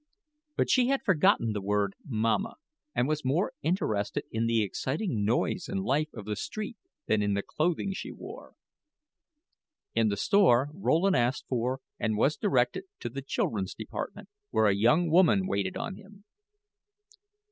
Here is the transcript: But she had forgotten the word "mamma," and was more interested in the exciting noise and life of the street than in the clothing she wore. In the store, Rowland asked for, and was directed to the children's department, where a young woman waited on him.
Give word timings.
But 0.55 0.67
she 0.71 0.87
had 0.87 1.03
forgotten 1.03 1.53
the 1.53 1.61
word 1.61 1.93
"mamma," 2.03 2.55
and 2.95 3.07
was 3.07 3.23
more 3.23 3.53
interested 3.61 4.23
in 4.31 4.47
the 4.47 4.63
exciting 4.63 5.23
noise 5.23 5.69
and 5.69 5.83
life 5.83 6.11
of 6.15 6.25
the 6.25 6.35
street 6.35 6.75
than 7.05 7.21
in 7.21 7.35
the 7.35 7.43
clothing 7.43 7.93
she 7.93 8.11
wore. 8.11 8.55
In 9.93 10.07
the 10.09 10.17
store, 10.17 10.71
Rowland 10.73 11.15
asked 11.17 11.45
for, 11.47 11.81
and 11.99 12.17
was 12.17 12.35
directed 12.35 12.85
to 12.99 13.09
the 13.09 13.21
children's 13.21 13.75
department, 13.75 14.27
where 14.49 14.65
a 14.65 14.73
young 14.73 15.07
woman 15.07 15.45
waited 15.45 15.77
on 15.77 15.97
him. 15.97 16.23